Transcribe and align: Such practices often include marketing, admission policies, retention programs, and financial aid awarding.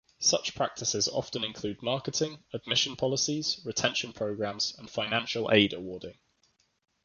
Such 0.23 0.55
practices 0.55 1.07
often 1.07 1.43
include 1.43 1.83
marketing, 1.83 2.43
admission 2.53 2.95
policies, 2.95 3.61
retention 3.63 4.13
programs, 4.13 4.73
and 4.79 4.89
financial 4.89 5.51
aid 5.51 5.73
awarding. 5.73 6.17